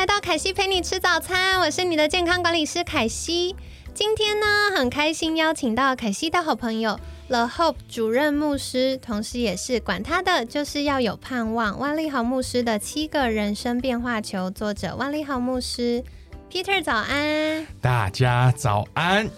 [0.00, 3.54] 来到凯西陪你吃早餐，我是你的健康管理师凯西。
[3.92, 16.02] 今天呢，很开心邀请到凯西的好朋友 The Hope 主任牧师，同时也是管他的就是要有盼望万利豪牧师的七个人生变化球作者万利豪牧师。
[16.50, 19.28] Peter 早安，大家早安。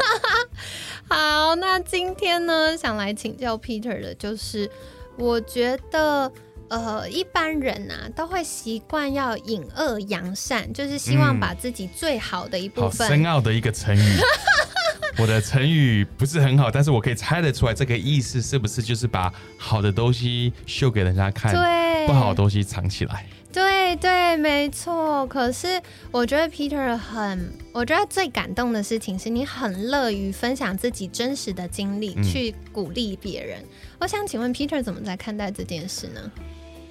[1.10, 4.70] 好，那今天呢，想来请教 Peter 的就是，
[5.18, 6.32] 我觉得
[6.72, 13.06] 呃，一般人啊都会习惯要隐恶扬善，就是希望把自己最好的一部分。
[13.06, 14.16] 深奥的一个成语，
[15.20, 23.26] 我的成语不是很好，但是我可以猜得出来，这个意思是不是就是把好的东西秀给人家看，对，不好的东西藏起来。
[23.52, 25.26] 对对，没错。
[25.26, 25.78] 可是
[26.10, 33.62] 我觉得 Peter 很，我觉得最感动的事情是你很乐于分享自己真实的经历，去鼓励别人。
[33.98, 36.32] 我想请问 Peter 怎么在看待这件事呢？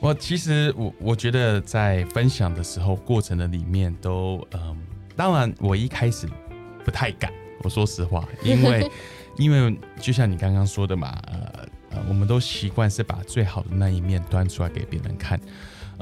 [0.02, 4.76] 我其实我我觉得在分享的时候，过程的里面都嗯，
[5.16, 6.28] 当然我一开始
[6.84, 7.32] 不太敢。
[7.62, 8.92] 我说实话，因为
[9.38, 15.40] 因为就像你刚刚说的嘛，呃呃，我们都习惯是把最好的那一面端出来给别人看。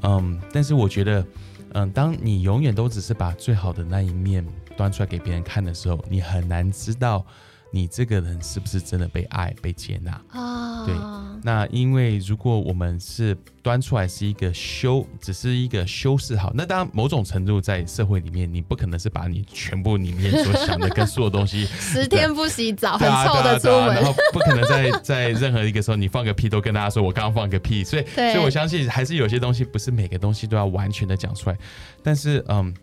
[0.03, 1.25] 嗯，但是我觉得，
[1.73, 4.45] 嗯，当你永远都只是把最好的那一面
[4.77, 7.25] 端出来给别人看的时候，你很难知道。
[7.72, 10.83] 你这个人是不是真的被爱、被接纳啊？
[10.88, 10.95] 对，
[11.44, 31.58] 那因为如果我们是端出来是一个修，只是一个修饰好，那当然某种程度在社会里面，你不可能是把你全部里面所想的跟所有东西， 十天不洗澡很臭的出门，然后不可能在在任何一个时候你放个屁都跟大家说我刚刚放个屁，所以所以我相信还是有些东西不是每个东西都要完全的讲出来，
[32.04, 32.73] 但是嗯，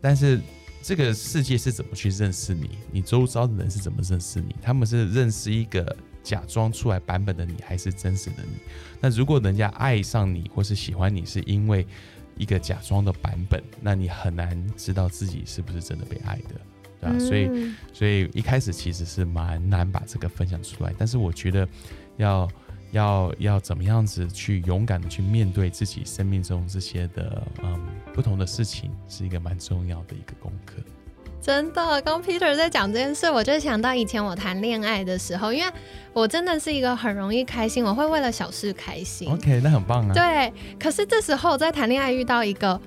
[0.00, 0.40] 但是。
[0.86, 2.68] 这个世界是怎么去认识你？
[2.92, 4.54] 你周遭的人是怎么认识你？
[4.60, 8.58] 他们是认识一个假装出来版本的你，还是真实的你？
[9.00, 11.86] 那如果人家爱上你或是喜欢你，是因为
[12.36, 16.60] 一个假装的版本，那你很难知道自己是不是真的被爱的，
[17.00, 17.18] 对吧？
[17.20, 20.92] 所以，所以一开始其实是蛮难把这个分享出来。
[20.98, 21.68] 但是我觉得，
[22.16, 22.50] 要。
[22.92, 30.76] 要要怎么样子去勇敢的去面对自己生命中这些的嗯不同的事情，是一个蛮重要的一个功课。
[31.44, 35.70] 真的，刚 Peter 在讲这件事，我就想到以前我谈恋爱的时候，因为
[36.14, 39.30] 我真的是一个很容易开心，我会为了小事开心。
[39.30, 40.14] OK，那很棒啊。
[40.14, 40.50] 对，
[40.80, 42.80] 可是这时候在谈恋爱遇到一个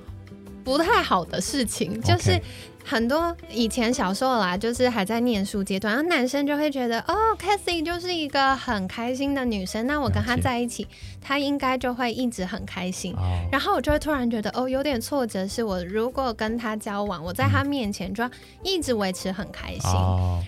[0.64, 2.42] 不太好的事情，就是。
[2.90, 10.88] 很多以前小时候啦，就是还在念书阶段，然后男生就会觉得，哦 c a t h y 就是一个很开心的女生，那我跟她在一起，
[11.20, 13.14] 她应该就会一直很开心。
[13.52, 18.32] 然后我就会突然觉得，哦，有点挫折，是我如果跟她交往，我在她面前就要
[18.64, 19.92] 一直维持很开心。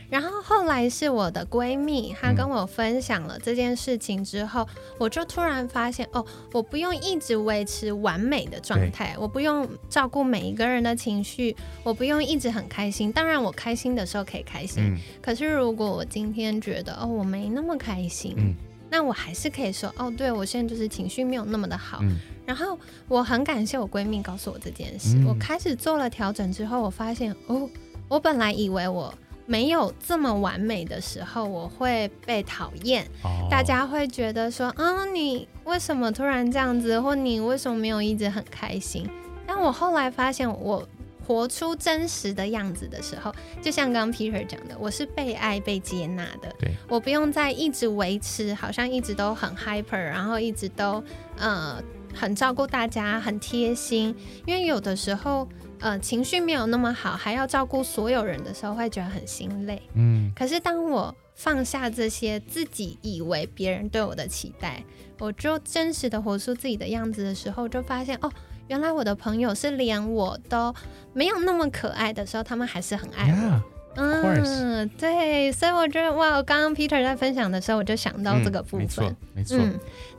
[0.09, 4.65] 然后后来是我的闺蜜，她跟我分享了这件事情之后，
[4.97, 12.28] 我就突然发现，哦，我不用一直维持完美的状态，我不用照顾每一个人的情绪，我不用。
[12.29, 14.95] 一直很开心，当然我开心的时候可以开心。
[15.19, 18.55] 可是如果我今天觉得哦我没那么开心，
[18.91, 22.03] 那我还是可以说哦，对我现在就是情绪没有那么的好。
[22.45, 27.67] 然后我很感谢我闺蜜告诉我这件事，我开始做了调整之后，我发现哦，
[28.07, 29.11] 我本来以为我
[29.47, 33.07] 没有这么完美的时候，我会被讨厌，
[33.49, 39.09] 大家会觉得说啊你为什么突然这样子，或你为什么没有一直很开心？
[39.47, 40.87] 但我后来发现我。
[41.29, 43.31] 活出真实的样子的时候，
[43.61, 46.51] 就像刚刚 Peter 讲的，我是被爱、被接纳的。
[46.57, 51.03] 对，我不用再一直维持，好像一直都很 hyper，然后一直都
[51.37, 51.79] 呃
[52.15, 54.15] 很照顾大家，很贴心。
[54.47, 55.47] 因为有的时候
[55.77, 59.79] 呃情绪没有那么好，还要照顾所有人的时候，会觉得很心累。
[59.93, 60.31] 嗯。
[60.35, 64.83] 可是当我放下这些自己以为别人对我的期待，
[65.19, 68.31] 我就真实的活出自己的样子的时候，就发现哦。
[68.69, 70.73] 原来我的朋友是连我都
[71.11, 73.63] 没有那么可爱的时候，他们还是很爱我。
[73.95, 78.81] 嗯，对，所以我觉得哇，我刚刚 Peter 在分享的时候，我就想到这个部分。
[78.81, 79.59] 没错，没错。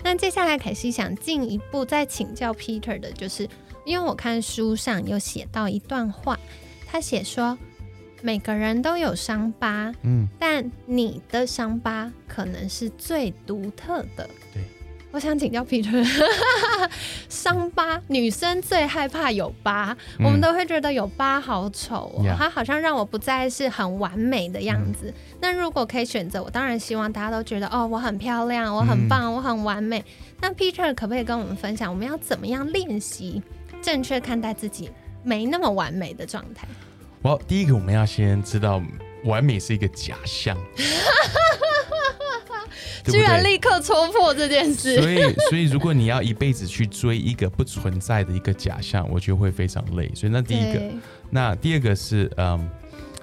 [0.02, 3.48] 那接下来凯西想进一步再请教 Peter 的，就是
[3.86, 6.38] 因为我看书上有写到一段话，
[6.86, 7.56] 他写说
[8.20, 14.28] 每个人都有伤疤，嗯，但你的伤疤可能是最独特的。
[14.52, 14.62] 对。
[15.12, 16.06] 我想请教 Peter，
[17.28, 25.12] 伤疤女生最害怕有疤，我们都会觉得有疤好丑哦，它好像让我不再是很完美的样子。
[25.40, 30.04] 那如果可以选择，我当然希望大家都觉得哦，我很漂亮，我很棒，我很完美。
[30.40, 33.42] 那 Peter 可不可以跟我们分享，我们要怎么样练习
[33.82, 34.90] 正确看待自己
[35.24, 36.68] 没那么完美的状态？
[37.22, 38.80] 我第一个，我们要先知道，
[39.24, 40.56] 完美是一个假象。
[43.04, 50.10] 居然立刻戳破这件事，所以所以如果你要一辈子去追一个不存在的一个假象，我觉得会非常累。
[50.14, 50.82] 所以那第一个，
[51.30, 52.70] 那第二个是，嗯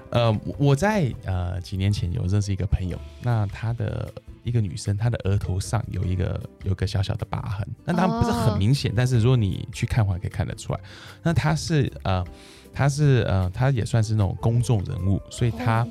[0.10, 4.12] 呃，我在呃几年前有认识一个朋友，那他的
[4.44, 10.80] 一个女生，她的额头上有一个有个小小的疤痕，那当然不是很明显，但是如果你去看的话，可以看得出来。
[11.22, 12.26] 那她是呃，
[12.74, 15.86] 她是呃，她也算是那种公众人物，所以她。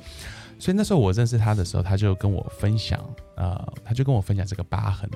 [0.59, 2.99] 所以那时候我认识她的时候，她就跟我分享，
[3.37, 5.09] 呃，他就跟我分享这个疤痕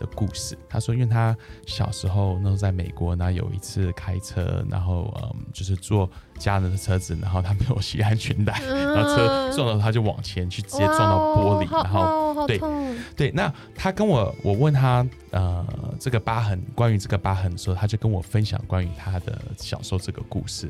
[0.00, 0.58] 的故事。
[0.68, 12.60] 他说，因为他小时候那时候在美国，那有一次开车，然后嗯，就是坐家人的车子，然后他没有系安全带，然后车撞到他就往前去，直接撞到玻璃，然后对
[13.16, 13.30] 对。
[13.30, 15.66] 那他跟我，我问他呃
[16.00, 20.68] 这个疤痕，关于这个疤痕的时候，他就跟我分享关于他的小时候这个故事。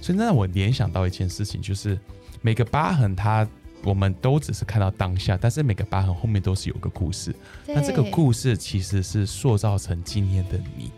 [0.00, 1.98] 所以那让我联想到一件事情，就是
[2.40, 3.46] 每个疤痕它。
[3.82, 7.34] 我们都只是看到当下，但是每个疤痕后面都是有个故事。
[7.66, 10.90] 那这个故事其实是塑造成今天的你。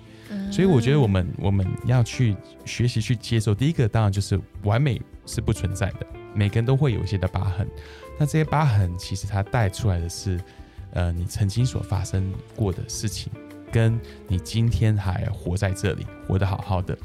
[0.53, 3.55] 所以我觉得我们我们要去学习去接受。
[3.55, 7.67] 第一个当然就是完美是不存在的，每个人都会有一些的疤痕。
[8.19, 10.39] 那这些疤痕其实它带出来的是，
[10.93, 13.33] 呃，你曾经所发生过的事情，
[13.73, 16.97] 跟你今天还活在这里，活得好好的。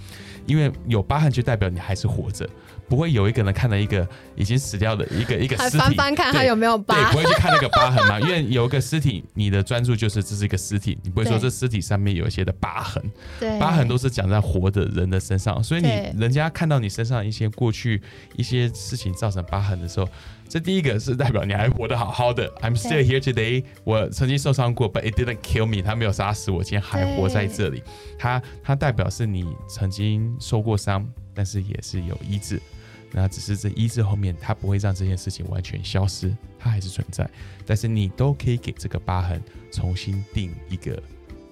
[0.46, 2.48] 因为有疤痕就代表你还是活着。
[2.90, 8.20] 不会有一个人看到一个已经死掉的一个一个尸体，翻翻看他有没有疤，对，不会去看那个疤痕嘛？
[8.28, 13.02] 因为有一个尸体，你的专注就是这是一个尸体，你不会说这尸体上面有一些的疤痕，
[13.40, 15.88] 对，疤痕都是讲在活的人的身上，所以你
[16.20, 18.00] 人家看到你身上一些过去
[18.36, 20.08] 一些事情造成疤痕的时候，
[20.48, 27.82] 这第一个是代表你还活得好好的，I'm still here today，我曾经受伤过，but it didn't kill me，他没有杀死我，今天还活在这里，
[28.20, 32.60] 它它代表是你曾经受过伤，但是也是有医治。
[33.12, 37.30] 那只是这医治后面，它不会让这件事情完全消失，它还是存在。
[37.64, 39.40] 但是你都可以给这个疤痕
[39.72, 41.04] 重新定一个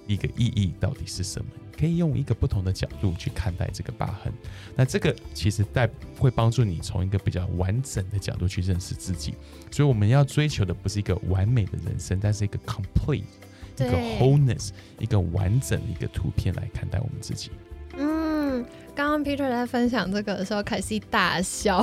[0.08, 1.48] 一个意义，到底是什么？
[1.78, 4.32] 可以用一个不同的角度去看待这个疤痕。
[4.76, 5.88] 那这个其实带
[6.18, 9.34] 会帮助你从一个比较完整的角度去认识自己。
[9.70, 13.24] 所以我们要追求的不是一个完美的人生，但是一个 complete，
[13.86, 17.50] 一个 wholeness，一个完整的一个图片来看待我们自己。
[17.96, 18.64] 嗯
[18.94, 21.82] 刚刚 Peter 在分享这个的时候，凯西大笑，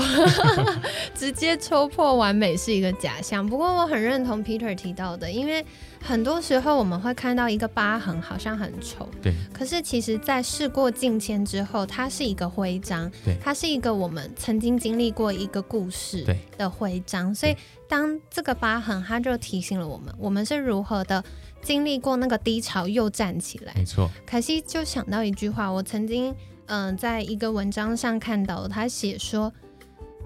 [1.15, 3.45] 直接戳破完美是一个假象。
[3.45, 5.65] 不过我很认同 Peter 提到的，因为
[5.99, 9.33] 很多时候我们会看到一个疤痕好像很丑，对。
[9.51, 16.23] 可是其实，在事过境迁之后，它是一个徽章，对，它是一个我们曾经经历过一个故事
[16.57, 17.33] 的徽章。
[17.33, 17.57] 所以，
[17.87, 21.23] 当这个疤痕，它就提醒了我们，我们是如何的
[21.61, 23.73] 经历过那个低潮又站起来。
[23.75, 24.09] 没错。
[24.25, 26.35] 凯西就想到一句话，我曾经。
[26.71, 29.51] 嗯，在一个文章上看到，他写说，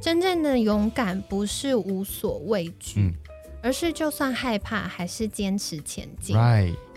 [0.02, 3.14] 真正的勇敢不是无所畏惧，
[3.62, 6.36] 而是就算害怕，还是坚持前进。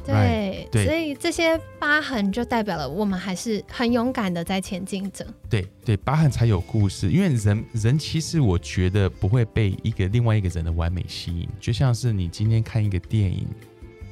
[0.04, 5.24] 对对，所以这些疤痕就代表了我们还是很勇敢的在前进着。
[5.48, 13.46] 对对，疤痕才有故事，因为人人其实我觉得不会被一个另外一个人的完美吸引，就像是你今天看一个电影，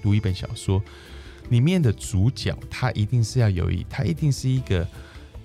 [0.05, 0.83] 读一本小说，
[1.49, 4.87] 里面的主角他一定是要有一，他一定是一个。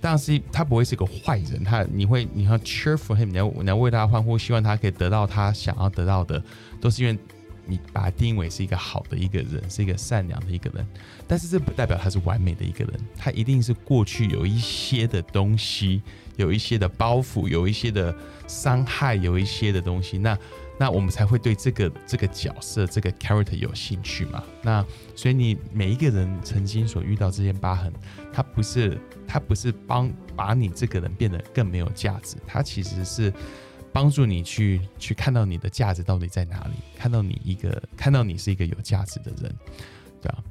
[0.02, 6.42] 但是他不会是个坏人，他你会你要 cheer for him，你要你要为他欢呼，希望他可以得到他想要得到的，
[6.80, 7.20] 都是因为
[7.66, 10.88] 你把他定义为是一个好的一个人，是一个善良的一个人。
[11.28, 16.02] 但是这不代表他是完美的一个人，他一定是过去有一些的东西，
[16.38, 18.16] 有一些的包袱，有一些的
[18.48, 20.18] 伤害，有一些的东西。
[20.18, 20.38] 那
[20.80, 24.42] 那我们才会对这个这个角色这个 character 有兴趣嘛？
[24.64, 24.84] 那
[25.14, 27.92] 所以你每一个人曾经所遇到这些疤痕，
[28.32, 33.32] 它不是它不是帮把你这个人变得更没有价值，它其实是
[33.92, 39.54] 帮助你去去看到你的价值到底在哪里，看到你一个看到你是一个有价值的人，
[40.22, 40.44] 对啊。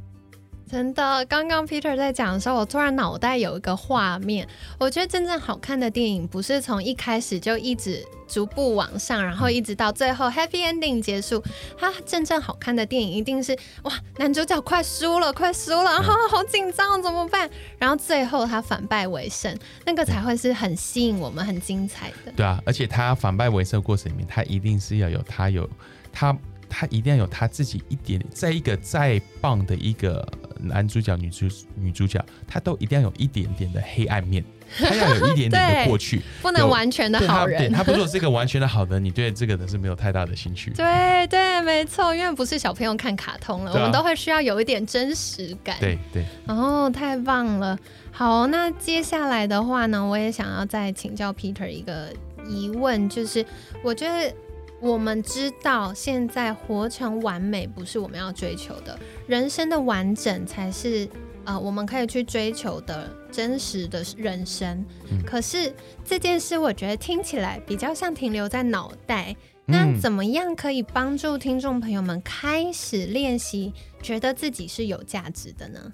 [0.70, 4.46] 真的，刚刚 Peter 在讲的时候，我突然脑袋有一个画面。
[4.78, 11.42] 我觉得真正好看的电影，不是从一开始就一直逐步往上，然后一直到最后 Happy Ending 结束。
[11.78, 17.48] 它真正好看的电影，一定是哇，男主角快输了，快输了，好 好紧张，怎么办？
[17.78, 19.56] 然后最后他反败为胜，
[19.86, 22.32] 那个才会是很吸引我们、很精彩的。
[22.36, 25.68] 对啊，而且他反败为胜的过程里面，他一定是要有他有
[26.12, 26.36] 他。
[26.70, 30.20] 他一定要有他自己一点，在一个再棒的一个
[30.60, 34.44] 男主角、女主女主角，他都一定要有一点点的黑暗面。
[34.78, 37.72] 他要有一点点的过去，不能完全的好人。
[37.72, 40.70] 他不做这个完全的好人，你对这个人是没有太大的兴趣。
[40.72, 45.74] 对对，没错，因为不是小朋友看卡通了，我们都会需要有一点真实感。
[45.80, 46.22] 对对。
[46.48, 47.78] 哦，太棒了！
[48.12, 52.12] 好，那接下来的话呢，我也想要再请教 Peter 一个
[52.46, 53.42] 疑问，就是
[53.82, 54.30] 我觉得
[54.80, 61.08] 我们知道现在活成完美不是我们要追求的，人生的完整才是。
[61.44, 64.84] 啊，我们可以去追求的真实的人生，
[65.24, 65.72] 可是
[66.04, 69.34] 这件事我觉得听起来比较像停留在脑袋。
[69.64, 75.90] 那怎么样可以帮助听众朋友们开始练习，觉得自己是有价值的呢？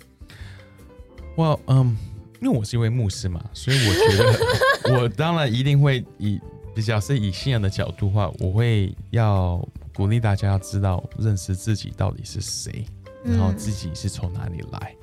[1.36, 1.96] 我嗯，
[2.40, 6.40] 因为我是一位牧师嘛，所以我觉得 我当然一定会以
[6.74, 12.84] 比较是以信仰的角度话，我会要鼓励大家要知道认识自己到底是谁。
[13.26, 14.94] 然后自己是从哪里来？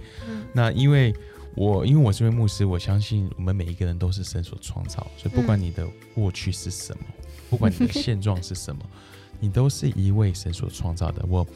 [0.53, 1.11] 那因为
[1.55, 7.03] 我因为我是位牧师，我相信我们每一个人都是神所创造，所以不管你的过去是什么，
[7.49, 8.81] 不管你的现状是什么，
[9.39, 11.25] 你都是一位神所创造的。
[11.27, 11.47] 我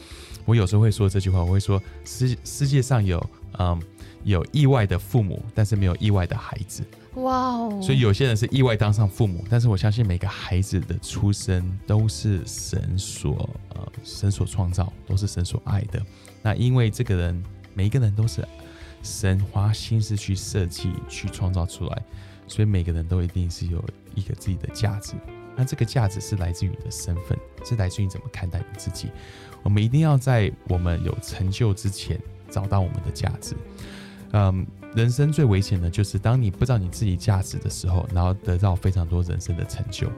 [0.43, 3.23] 我有时候会说这句话，我会说世世界上有
[3.59, 3.79] 嗯
[4.23, 6.83] 有意外的父母，但是没有意外的孩子。
[7.15, 7.79] 哇哦！
[7.81, 16.01] 所以有些人是意外当上父母，但是我相信每个孩子的出生都是神所呃神所创造，都是神所爱的。
[16.41, 17.43] 那因为这个人
[17.73, 18.45] 每一个人都是
[19.01, 22.03] 神花心思去设计、去创造出来，
[22.47, 23.81] 所以每个人都一定是有
[24.13, 25.13] 一个自己的价值。
[25.55, 29.09] 那这个价值是来自于你的身份，是来自于你怎么看待你自己。
[29.63, 32.19] 我们一定要在我们有成就之前
[32.49, 33.55] 找到我们的价值。
[34.33, 34.67] 嗯。
[34.95, 40.09] 人生最危险的就是当你不知道你自己价值的时候，然后得到非常多人生的成就。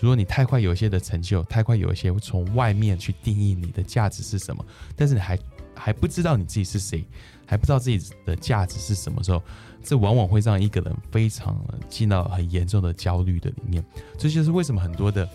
[0.00, 4.64] 如果你太快有一些的成就，太快有一些从外面去定义你的价值是什么，
[4.96, 5.38] 但是你还
[5.74, 7.04] 还不知道你自己是谁，
[7.46, 9.42] 还不知道自己的价值是什么时候，
[9.82, 13.84] 这往往会让一个人非常进到很严重的焦虑的里面。
[14.16, 15.28] 这就是为什么很多的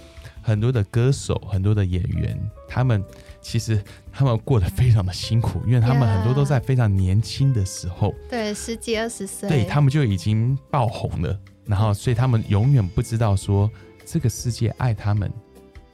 [0.47, 2.39] 很多的歌手、很多的演员，
[2.69, 3.03] 他们。
[3.39, 11.39] 其实他们过得非常的辛苦，因为他们很多都在非常年轻的时候，对，十几二十岁，对他们就已经爆红了。
[11.65, 13.71] 然后，所以他们永远不知道说，
[14.05, 15.31] 这个世界爱他们，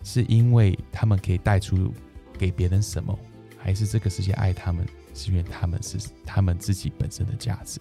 [0.04, 1.94] 是因为他们可以带出
[2.40, 3.16] 给别人什么，
[3.56, 4.84] 还是这个世界爱他们，
[5.14, 7.80] 是因为他们是他们自己本身的价值。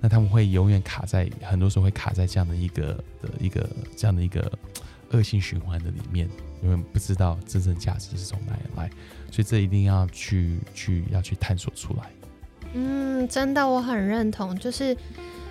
[0.00, 4.52] 那他们会永远卡在，很多时候会卡在这样的一个的一个这样的一个
[5.10, 6.28] 恶性循环的里面。
[6.62, 8.90] 因为不知道真正价值是从哪里来，
[9.32, 12.10] 所以这一定要去去要去探索出来。
[12.74, 14.94] 嗯，真的我很认同，就是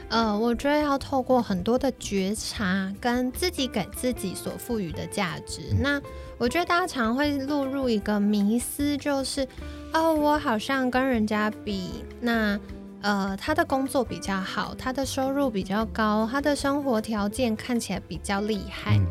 [0.10, 5.62] 呃，我觉得要透过很多的觉察跟自己给自己所赋予的价值。
[5.82, 6.00] 那
[6.38, 9.48] 我觉得大家常会落入一个迷思，就是
[9.92, 12.60] 哦，我好像跟人家比，那
[13.02, 19.02] 呃，他的工作比较好，他的收入比较高，他的生活条件看起来比较厉害，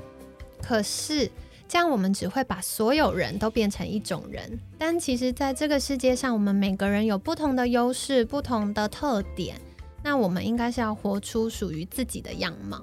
[0.69, 1.31] 可是。
[1.71, 9.61] 这样我们只会把所有人都变成一种人，但其实，在这个世界上，我们每个人有不同的优势、不同的特点。
[10.03, 12.83] 那我们应该是要活出属于自己的样貌。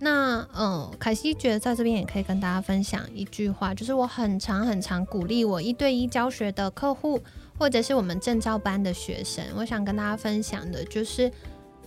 [0.00, 7.22] 那，嗯，凯西觉得在这边也可以跟大家分享一句话，就是我很常很常鼓励我一对一教学的客户，
[7.56, 11.30] 或者是我们证照班的学生，我想跟大家分享的就是。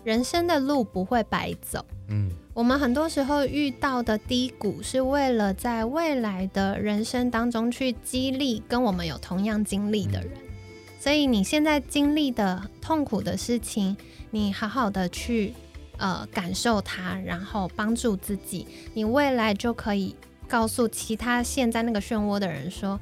[0.07, 10.31] 人生的路不会白走，嗯，我们很多时候遇到的低谷，是为了在未来的人生当中去激励跟我们有同样经历的人。
[10.97, 13.97] 所以你现在经历的痛苦的事情，
[14.31, 15.53] 你好好的去
[15.97, 20.15] 呃感受它，然后帮助自己，你未来就可以
[20.47, 22.97] 告诉其他现在那个漩涡的人说：“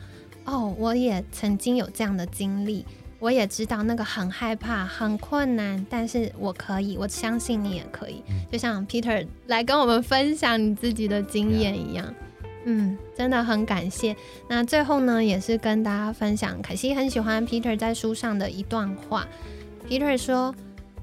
[0.45, 2.83] 哦，我也曾经有这样的经历。”
[3.25, 8.21] 我也知道那个很害怕、很困难，但是我可以，我相信你也可以。
[8.51, 12.13] 就像 Peter 来跟我们分享你自己的经验一样，
[12.65, 14.15] 嗯，真的很感谢。
[14.47, 19.27] 那最后呢，也是跟大家分享，凯西很喜欢 Peter 在书上的一段话。
[19.89, 20.53] Peter 说：“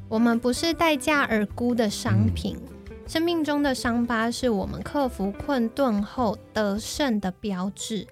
[0.08, 2.56] 我们不是待价而沽的商品，
[3.08, 8.06] 生命中的伤疤是我们克服困顿后得胜的标志。”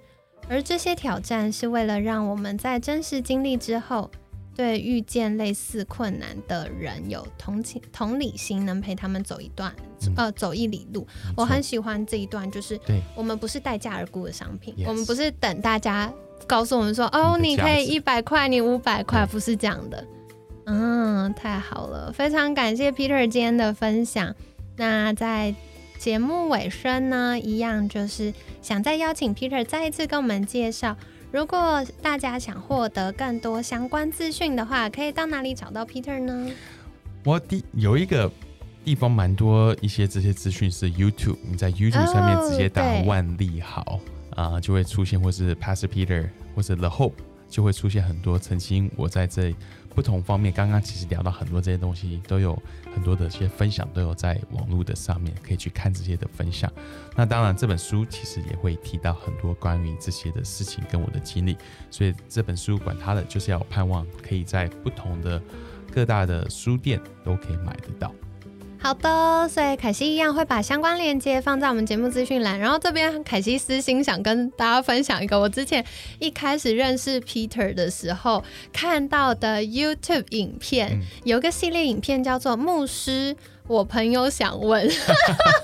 [0.50, 4.11] 而这些挑战是为了让我们在真实经历之后，
[4.57, 9.73] 对遇见类似困难的人有同情、同理心，能陪他们走一段，
[10.16, 11.07] 呃，走一里路。
[11.37, 12.78] 我很喜欢这一段，就是
[13.14, 16.12] 我们不是待价而沽的商品，我们不是等大家
[16.49, 20.04] 告诉我们说，哦，你可以一百块，你五百块，不是这样的。
[20.66, 24.35] 嗯，太好了，非常感谢 Peter 今天的分享。
[24.76, 25.54] 那在。
[26.00, 30.97] 节目尾声呢，一样就是想再邀请 Peter 再一次跟我们介绍，
[31.30, 36.50] 如果大家想获得更多相关资讯的话，可以到哪里找到 Peter 呢？
[37.23, 38.33] 我第有一个
[38.83, 44.00] 地方蛮多一些这些资讯是 YouTube，你在 YouTube 上面直接打万利好
[44.35, 47.12] 啊，就会出现，或是 Pastor Peter 或是 The Hope，
[47.47, 49.54] 就会出现很多曾经我在这。
[49.94, 52.56] 不同方面，刚刚其实聊到很多这些东西，都有
[52.94, 56.73] 很多的一些分享，都有在网络的上面可以去看这些的分享。
[57.16, 61.56] 那当然，这本书其实也会提到很多关于这些的事情跟我的经历，
[61.90, 65.42] 所以这本书管它的就是要盼望可以在不同的
[65.92, 68.14] 各大的书店都可以买得到。
[68.82, 72.58] 好的，所以凯西一样会把相关链接放在我们节目资讯栏。
[72.58, 75.84] 然后这边凯西私心想跟大家分享一个，我之前
[76.18, 83.34] 一开始认识 Peter 的时候看到的 YouTube 影片，有一个系列影片叫做《牧师》，
[83.66, 84.88] 我朋友想问，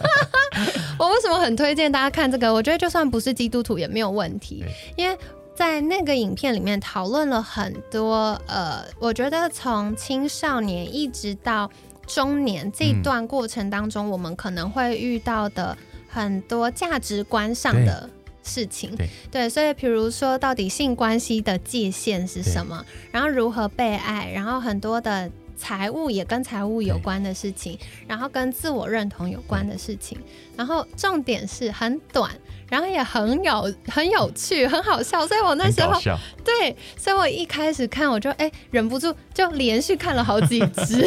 [0.98, 2.52] 我为什么很推荐大家看这个？
[2.52, 4.62] 我觉得就算不是基督徒也没有问题，
[4.94, 5.16] 因为
[5.54, 11.70] 在那个影片里面讨论了很多，呃，我觉得从青少年一直到。
[12.06, 15.76] 中年这一段过程当中，我们可能会遇到的
[16.08, 18.08] 很多价值观上的
[18.42, 18.96] 事情，
[19.30, 22.84] 对，所以比如说，到底性关系的界限是什么？
[23.10, 24.30] 然后如何被爱？
[24.30, 30.16] 然后很多的财务也跟财务有关的事情，然后跟自我认同有关的事情，
[30.56, 32.30] 然后重点是很短。
[32.68, 36.00] 然后也很有很有趣，很好笑，所以我那时候
[36.44, 41.04] 对，所以我一开始看我就哎忍不住就连续看了好几集，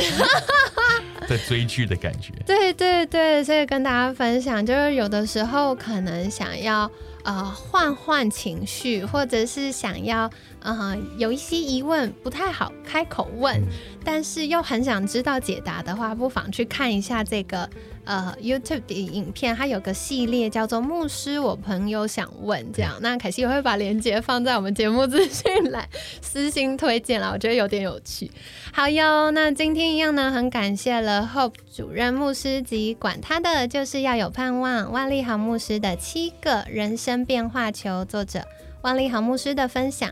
[1.28, 2.34] 在追剧的感觉。
[2.46, 6.90] 对对对，所以跟大家分享，就是有的时候可能想要
[7.24, 10.30] 呃换换情绪，或者是想要
[10.62, 13.62] 呃有一些疑问不太好开口问，
[14.04, 17.70] 但是又很想知道解答的话，不妨去看一下这个。
[18.06, 25.88] 呃，YouTube 的影片，它有个系列叫做“牧师”，我朋友想问这样，那凯西也会把链接放在我们节目资讯栏，
[26.20, 28.32] 私信推荐了，我觉得有点有趣。
[28.74, 38.44] 好哟，那今天一样呢，很感谢了 Hope 主任牧师及管他的就是要有盼望万利豪牧师的七个人生变化球，作者
[38.82, 40.12] 万利豪牧师的分享，